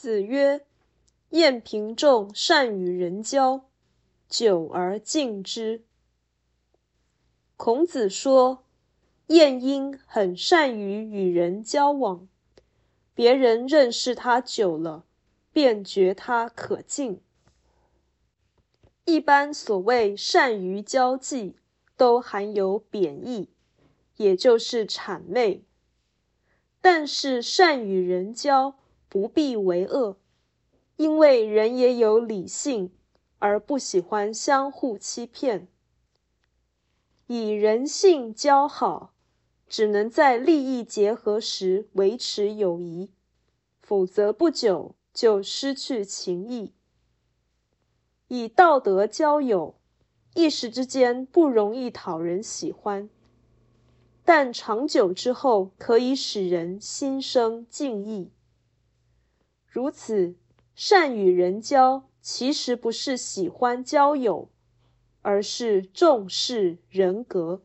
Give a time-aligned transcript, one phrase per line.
[0.00, 0.64] 子曰
[1.30, 3.64] ：“晏平仲善与人交，
[4.28, 5.82] 久而敬之。”
[7.58, 8.62] 孔子说，
[9.26, 12.28] 晏婴很善于与人交往，
[13.12, 15.04] 别人认识他久了，
[15.52, 17.20] 便觉他可敬。
[19.04, 21.56] 一般所谓善于交际，
[21.96, 23.48] 都含有贬义，
[24.16, 25.64] 也就是谄媚。
[26.80, 28.76] 但是善与人交
[29.08, 30.16] 不必为恶，
[30.96, 32.92] 因为人也有理性，
[33.38, 35.68] 而不喜欢相互欺骗。
[37.26, 39.12] 以人性交好，
[39.68, 43.10] 只能在利益结合时维持友谊，
[43.80, 46.72] 否则不久就失去情谊。
[48.28, 49.74] 以道德交友，
[50.34, 53.08] 一时之间不容易讨人喜欢，
[54.24, 58.30] 但长久之后可以使人心生敬意。
[59.78, 60.34] 如此，
[60.74, 64.50] 善与人交，其实不是喜欢交友，
[65.22, 67.62] 而是重视人格。